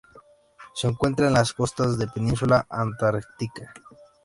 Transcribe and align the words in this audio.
Se 0.73 0.87
encuentran 0.87 1.27
en 1.27 1.35
las 1.35 1.53
costas 1.53 1.95
de 1.99 2.07
la 2.07 2.11
Península 2.11 2.65
Antártica. 2.71 3.71